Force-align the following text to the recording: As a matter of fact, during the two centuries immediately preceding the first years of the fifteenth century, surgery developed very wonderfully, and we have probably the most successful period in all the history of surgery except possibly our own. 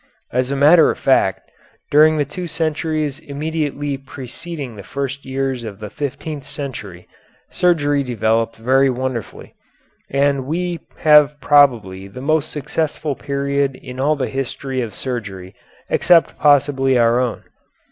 As 0.31 0.49
a 0.49 0.55
matter 0.55 0.89
of 0.89 0.97
fact, 0.97 1.51
during 1.91 2.17
the 2.17 2.25
two 2.25 2.47
centuries 2.47 3.19
immediately 3.19 3.99
preceding 3.99 4.75
the 4.75 4.81
first 4.81 5.25
years 5.25 5.63
of 5.63 5.79
the 5.79 5.91
fifteenth 5.91 6.43
century, 6.43 7.07
surgery 7.51 8.01
developed 8.01 8.55
very 8.55 8.89
wonderfully, 8.89 9.53
and 10.09 10.47
we 10.47 10.79
have 11.01 11.39
probably 11.39 12.07
the 12.07 12.19
most 12.19 12.49
successful 12.49 13.13
period 13.15 13.75
in 13.75 13.99
all 13.99 14.15
the 14.15 14.27
history 14.27 14.81
of 14.81 14.95
surgery 14.95 15.53
except 15.87 16.35
possibly 16.39 16.97
our 16.97 17.19
own. 17.19 17.43